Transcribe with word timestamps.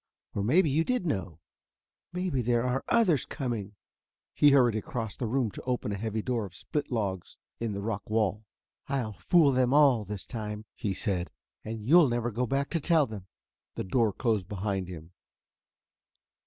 Or 0.33 0.43
maybe 0.43 0.67
you 0.67 0.83
did 0.83 1.05
know 1.05 1.41
maybe 2.11 2.41
there 2.41 2.63
are 2.63 2.83
others 2.87 3.23
coming...." 3.23 3.75
He 4.33 4.49
hurried 4.49 4.75
across 4.75 5.15
the 5.15 5.27
room 5.27 5.51
to 5.51 5.61
open 5.61 5.91
a 5.91 5.95
heavy 5.95 6.23
door 6.23 6.43
of 6.47 6.55
split 6.55 6.91
logs 6.91 7.37
in 7.59 7.73
the 7.73 7.83
rock 7.83 8.09
wall. 8.09 8.43
"I'll 8.89 9.13
fool 9.13 9.51
them 9.51 9.75
all 9.75 10.03
this 10.03 10.25
time," 10.25 10.65
he 10.73 10.95
said; 10.95 11.29
"and 11.63 11.85
you'll 11.87 12.09
never 12.09 12.31
go 12.31 12.47
back 12.47 12.71
to 12.71 12.79
tell 12.79 13.05
them." 13.05 13.27
The 13.75 13.83
door 13.83 14.11
closed 14.11 14.47
behind 14.47 14.87
him. 14.87 15.11